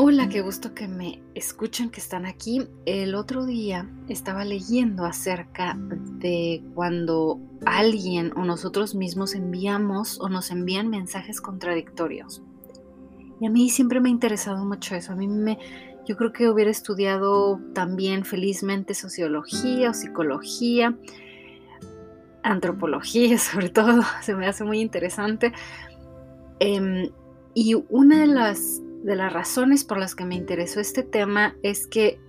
[0.00, 2.68] Hola, qué gusto que me escuchan, que están aquí.
[2.86, 10.52] El otro día estaba leyendo acerca de cuando alguien o nosotros mismos enviamos o nos
[10.52, 12.42] envían mensajes contradictorios.
[13.40, 15.14] Y a mí siempre me ha interesado mucho eso.
[15.14, 15.58] A mí me,
[16.06, 20.96] yo creo que hubiera estudiado también felizmente sociología o psicología,
[22.44, 25.52] antropología sobre todo, se me hace muy interesante.
[26.60, 27.10] Em,
[27.52, 31.86] y una de las de las razones por las que me interesó este tema es
[31.86, 32.20] que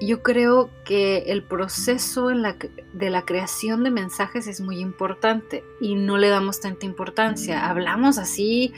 [0.00, 6.16] yo creo que el proceso de la creación de mensajes es muy importante y no
[6.16, 7.68] le damos tanta importancia.
[7.68, 8.72] Hablamos así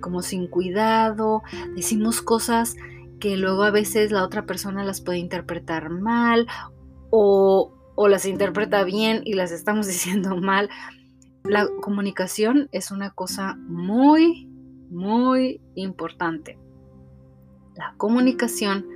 [0.00, 1.42] como sin cuidado,
[1.74, 2.76] decimos cosas
[3.20, 6.46] que luego a veces la otra persona las puede interpretar mal
[7.10, 10.70] o, o las interpreta bien y las estamos diciendo mal.
[11.44, 14.48] La comunicación es una cosa muy,
[14.90, 16.58] muy importante.
[17.78, 18.86] La comunicación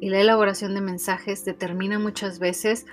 [0.00, 2.86] y la elaboración de mensajes determina muchas veces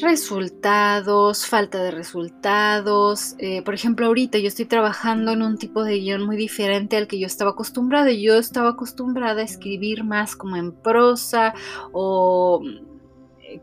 [0.00, 3.34] resultados, falta de resultados.
[3.38, 7.08] Eh, por ejemplo, ahorita yo estoy trabajando en un tipo de guion muy diferente al
[7.08, 8.10] que yo estaba acostumbrada.
[8.10, 11.52] Yo estaba acostumbrada a escribir más como en prosa
[11.92, 12.62] o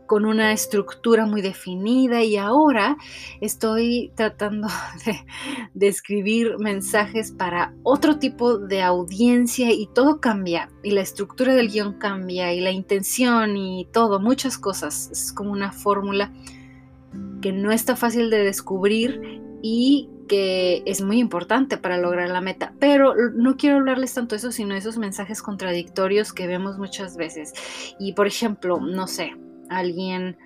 [0.06, 2.96] con una estructura muy definida y ahora
[3.40, 4.68] estoy tratando
[5.74, 11.70] de, escribir mensajes para otro tipo de audiencia y todo cambia y la estructura del
[11.70, 15.10] guion cambia y la intención y todo, muchas cosas.
[15.12, 16.32] Es como una fórmula
[17.40, 22.74] que no está fácil de descubrir y que es muy importante para lograr la meta.
[22.78, 27.16] Pero no quiero hablarles tanto de eso, sino de esos mensajes contradictorios que vemos muchas
[27.16, 27.52] veces.
[27.98, 29.34] Y por ejemplo, no sé,
[29.70, 30.36] alguien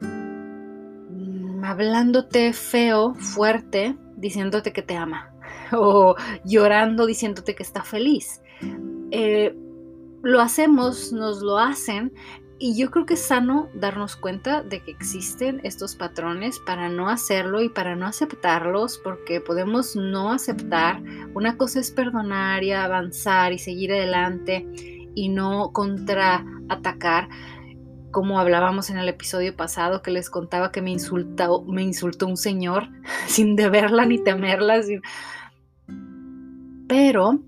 [0.00, 5.32] mm, hablándote feo, fuerte, diciéndote que te ama
[5.72, 8.42] o llorando diciéndote que está feliz.
[9.10, 9.54] Eh,
[10.22, 12.12] lo hacemos, nos lo hacen
[12.58, 17.08] y yo creo que es sano darnos cuenta de que existen estos patrones para no
[17.08, 21.02] hacerlo y para no aceptarlos, porque podemos no aceptar.
[21.34, 24.66] Una cosa es perdonar y avanzar y seguir adelante
[25.14, 27.28] y no contraatacar
[28.14, 32.36] como hablábamos en el episodio pasado que les contaba que me insultó, me insultó un
[32.36, 32.88] señor
[33.26, 34.80] sin deberla ni temerla.
[36.86, 37.40] Pero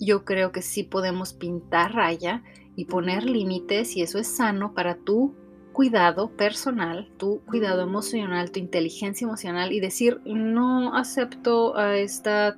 [0.00, 2.42] yo creo que sí podemos pintar raya
[2.74, 5.34] y poner límites y eso es sano para tu
[5.74, 12.56] cuidado personal, tu cuidado emocional, tu inteligencia emocional y decir no acepto a esta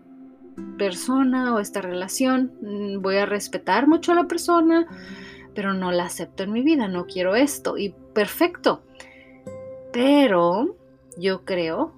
[0.79, 2.53] persona o esta relación,
[3.03, 4.87] voy a respetar mucho a la persona
[5.57, 8.83] pero no la acepto en mi vida, no quiero esto y perfecto.
[9.91, 10.77] Pero
[11.17, 11.95] yo creo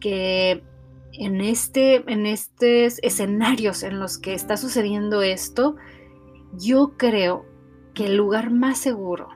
[0.00, 0.64] que
[1.12, 5.76] en, este, en estos escenarios en los que está sucediendo esto,
[6.54, 7.44] yo creo
[7.92, 9.28] que el lugar más seguro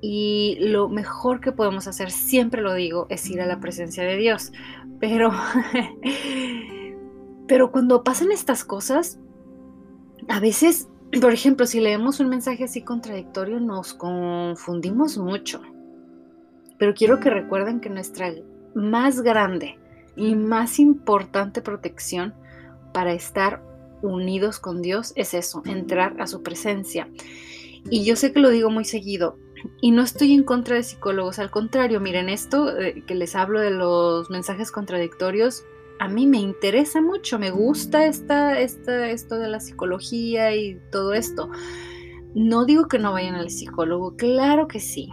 [0.00, 4.16] y lo mejor que podemos hacer, siempre lo digo, es ir a la presencia de
[4.16, 4.52] Dios.
[5.00, 5.32] Pero,
[7.46, 9.18] pero cuando pasan estas cosas,
[10.28, 10.88] a veces
[11.20, 15.60] por ejemplo, si leemos un mensaje así contradictorio, nos confundimos mucho.
[16.78, 18.32] Pero quiero que recuerden que nuestra
[18.74, 19.78] más grande
[20.16, 22.34] y más importante protección
[22.92, 23.62] para estar
[24.02, 27.08] unidos con Dios es eso, entrar a su presencia.
[27.90, 29.38] Y yo sé que lo digo muy seguido,
[29.80, 33.60] y no estoy en contra de psicólogos, al contrario, miren esto eh, que les hablo
[33.60, 35.64] de los mensajes contradictorios,
[35.98, 41.14] a mí me interesa mucho, me gusta esta, esta, esto de la psicología y todo
[41.14, 41.50] esto.
[42.34, 45.12] No digo que no vayan al psicólogo, claro que sí.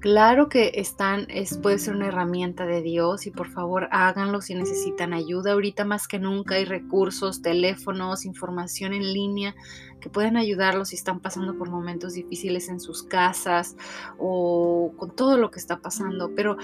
[0.00, 4.54] Claro que están, es, puede ser una herramienta de Dios y por favor háganlo si
[4.54, 5.52] necesitan ayuda.
[5.52, 9.56] Ahorita más que nunca hay recursos, teléfonos, información en línea
[10.00, 13.76] que pueden ayudarlos si están pasando por momentos difíciles en sus casas
[14.18, 16.32] o con todo lo que está pasando.
[16.32, 16.58] Pero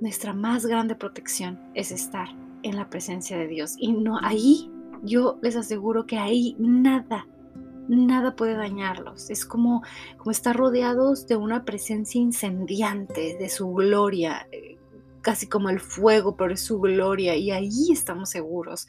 [0.00, 2.28] nuestra más grande protección es estar
[2.62, 3.74] en la presencia de Dios.
[3.78, 4.70] Y no ahí,
[5.02, 7.26] yo les aseguro que ahí nada,
[7.88, 9.30] nada puede dañarlos.
[9.30, 9.82] Es como,
[10.16, 14.46] como estar rodeados de una presencia incendiante de su gloria.
[15.26, 18.86] Casi como el fuego, pero es su gloria y ahí estamos seguros.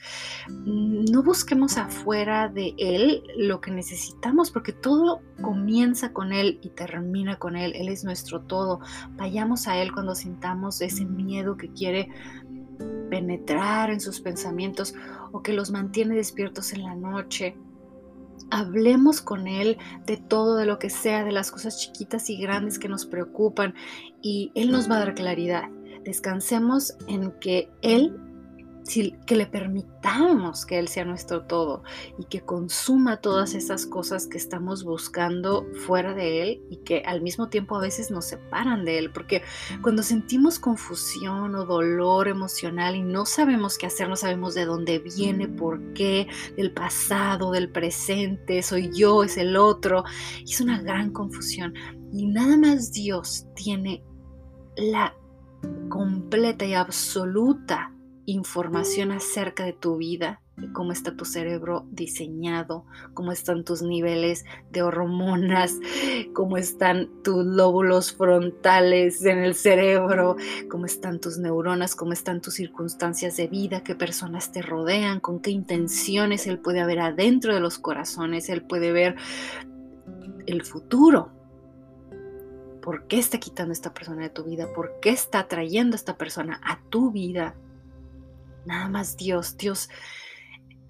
[0.48, 7.39] No busquemos afuera de Él lo que necesitamos porque todo comienza con Él y termina
[7.39, 7.74] con Él.
[7.74, 8.81] Él es nuestro todo.
[9.16, 12.07] Vayamos a Él cuando sintamos ese miedo que quiere
[13.10, 14.94] penetrar en sus pensamientos
[15.31, 17.57] o que los mantiene despiertos en la noche.
[18.51, 22.78] Hablemos con Él de todo, de lo que sea, de las cosas chiquitas y grandes
[22.78, 23.74] que nos preocupan
[24.22, 25.63] y Él nos va a dar claridad
[26.07, 28.18] descansemos en que Él
[29.25, 31.83] que le permitamos que Él sea nuestro todo
[32.18, 37.21] y que consuma todas esas cosas que estamos buscando fuera de Él y que al
[37.21, 39.12] mismo tiempo a veces nos separan de Él.
[39.12, 39.44] Porque
[39.81, 45.00] cuando sentimos confusión o dolor emocional y no sabemos qué hacer, no sabemos de dónde
[45.00, 50.06] viene, por qué, del pasado, del presente, soy yo, es el otro,
[50.44, 51.74] es una gran confusión.
[52.13, 54.01] Y nada más Dios tiene
[54.77, 55.13] la
[55.97, 57.91] completa y absoluta
[58.27, 62.85] información acerca de tu vida, de cómo está tu cerebro diseñado,
[63.15, 65.73] cómo están tus niveles de hormonas,
[66.35, 70.35] cómo están tus lóbulos frontales en el cerebro,
[70.69, 75.39] cómo están tus neuronas, cómo están tus circunstancias de vida, qué personas te rodean, con
[75.39, 79.15] qué intenciones Él puede haber adentro de los corazones, Él puede ver
[80.45, 81.37] el futuro.
[82.88, 84.72] ¿Por qué está quitando esta persona de tu vida?
[84.72, 87.54] ¿Por qué está trayendo a esta persona a tu vida?
[88.66, 89.57] nada más Dios.
[89.57, 89.89] Dios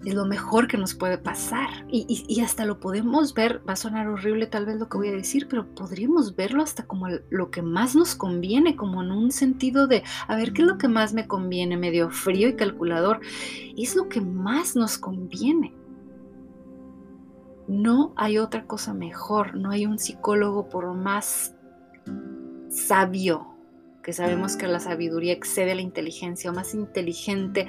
[0.04, 1.68] es lo mejor que nos puede pasar.
[1.90, 5.16] Y, hasta lo podemos ver, va a sonar horrible tal vez lo que voy a
[5.16, 9.88] decir, pero podríamos verlo hasta como lo que más nos conviene, como en un sentido
[9.88, 11.76] de, a ver, ¿qué es lo que más me conviene?
[11.76, 13.18] Medio frío y calculador.
[13.76, 15.74] Es lo que más nos conviene.
[17.66, 21.57] No hay otra cosa mejor, no hay un psicólogo por más
[22.86, 23.58] sabio
[24.08, 27.66] que sabemos que la sabiduría excede a la inteligencia, o más inteligente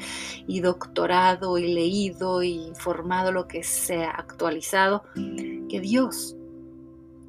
[0.48, 6.38] y doctorado y leído y informado, lo que sea, actualizado, que Dios.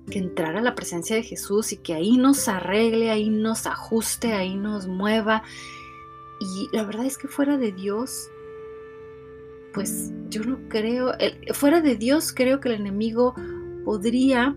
[0.09, 4.33] Que entrar a la presencia de Jesús y que ahí nos arregle, ahí nos ajuste,
[4.33, 5.43] ahí nos mueva.
[6.39, 8.31] Y la verdad es que fuera de Dios,
[9.75, 11.15] pues yo no creo,
[11.53, 13.35] fuera de Dios creo que el enemigo
[13.85, 14.57] podría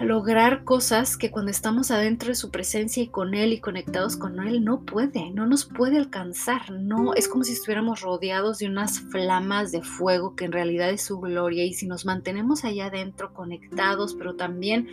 [0.00, 4.38] lograr cosas que cuando estamos adentro de su presencia y con Él y conectados con
[4.46, 9.00] Él no puede, no nos puede alcanzar, no, es como si estuviéramos rodeados de unas
[9.00, 13.32] flamas de fuego que en realidad es su gloria y si nos mantenemos allá adentro
[13.32, 14.88] conectados, pero también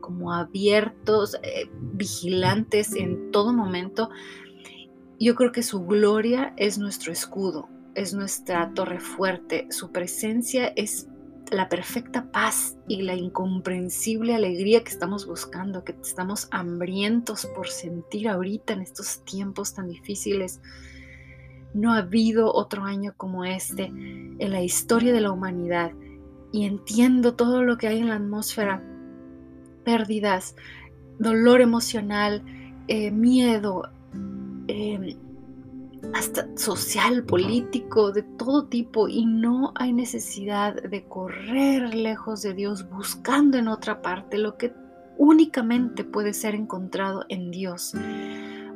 [0.00, 4.10] como abiertos, eh, vigilantes en todo momento,
[5.18, 11.08] yo creo que su gloria es nuestro escudo, es nuestra torre fuerte, su presencia es
[11.50, 18.28] la perfecta paz y la incomprensible alegría que estamos buscando, que estamos hambrientos por sentir
[18.28, 20.60] ahorita en estos tiempos tan difíciles.
[21.72, 25.92] No ha habido otro año como este en la historia de la humanidad
[26.52, 28.82] y entiendo todo lo que hay en la atmósfera,
[29.84, 30.54] pérdidas,
[31.18, 32.42] dolor emocional,
[32.86, 33.90] eh, miedo,
[34.68, 35.16] eh,
[36.12, 42.88] hasta social, político, de todo tipo, y no hay necesidad de correr lejos de Dios
[42.88, 44.72] buscando en otra parte lo que
[45.16, 47.94] únicamente puede ser encontrado en Dios.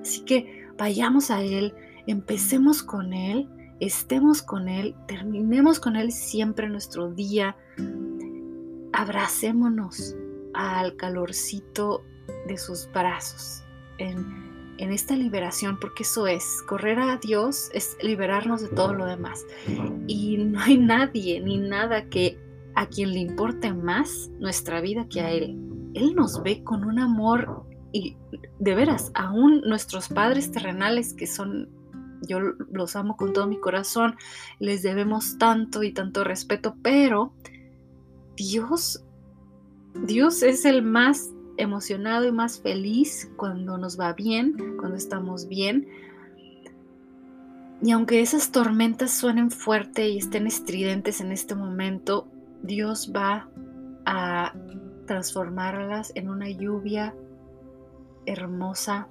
[0.00, 1.74] Así que vayamos a Él,
[2.06, 3.48] empecemos con Él,
[3.80, 7.56] estemos con Él, terminemos con Él siempre nuestro día,
[8.92, 10.16] abracémonos
[10.54, 12.02] al calorcito
[12.46, 13.64] de sus brazos.
[13.98, 19.06] En en esta liberación, porque eso es, correr a Dios es liberarnos de todo lo
[19.06, 19.44] demás.
[20.06, 22.38] Y no hay nadie ni nada que
[22.74, 25.58] a quien le importe más nuestra vida que a Él.
[25.94, 28.16] Él nos ve con un amor y
[28.58, 31.68] de veras, aún nuestros padres terrenales que son,
[32.22, 32.38] yo
[32.70, 34.14] los amo con todo mi corazón,
[34.58, 37.32] les debemos tanto y tanto respeto, pero
[38.36, 39.04] Dios,
[40.04, 45.88] Dios es el más emocionado y más feliz cuando nos va bien, cuando estamos bien.
[47.82, 52.26] Y aunque esas tormentas suenen fuerte y estén estridentes en este momento,
[52.62, 53.48] Dios va
[54.06, 54.54] a
[55.06, 57.14] transformarlas en una lluvia
[58.26, 59.06] hermosa,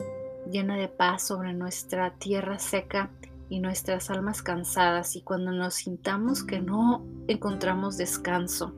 [0.51, 3.09] llena de paz sobre nuestra tierra seca
[3.49, 5.15] y nuestras almas cansadas.
[5.15, 8.73] Y cuando nos sintamos que no encontramos descanso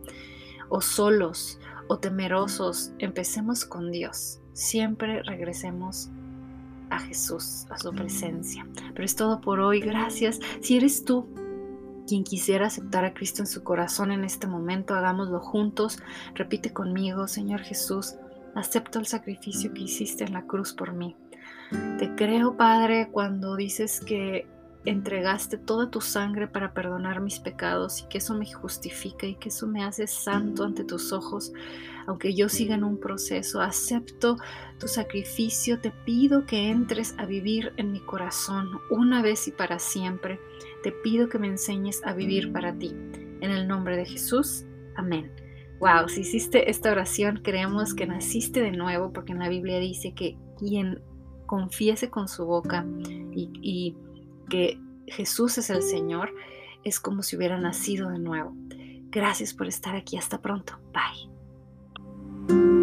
[0.70, 1.60] o solos
[1.90, 4.40] o temerosos, empecemos con Dios.
[4.54, 6.10] Siempre regresemos
[6.92, 8.66] a Jesús, a su presencia.
[8.94, 9.82] Pero es todo por hoy.
[9.82, 10.40] Gracias.
[10.62, 11.28] Si eres tú
[12.08, 16.00] quien quisiera aceptar a Cristo en su corazón en este momento, hagámoslo juntos.
[16.36, 18.16] Repite conmigo, Señor Jesús,
[18.56, 21.16] acepto el sacrificio que hiciste en la cruz por mí.
[21.98, 24.48] Te creo, Padre, cuando dices que
[24.86, 29.50] entregaste toda tu sangre para perdonar mis pecados y que eso me justifica y que
[29.50, 31.52] eso me hace santo ante tus ojos,
[32.08, 34.38] aunque yo siga en un proceso, acepto
[34.80, 39.80] tu sacrificio, te pido que entres a vivir en mi corazón una vez y para
[39.80, 40.40] siempre,
[40.82, 42.96] te pido que me enseñes a vivir para ti.
[43.42, 45.32] En el nombre de Jesús, amén.
[45.80, 50.14] Wow, si hiciste esta oración, creemos que naciste de nuevo, porque en la Biblia dice
[50.14, 51.02] que quien
[51.46, 52.86] confiese con su boca
[53.34, 53.96] y, y
[54.50, 56.34] que Jesús es el Señor,
[56.84, 58.54] es como si hubiera nacido de nuevo.
[59.12, 60.18] Gracias por estar aquí.
[60.18, 60.80] Hasta pronto.
[60.94, 62.79] Bye.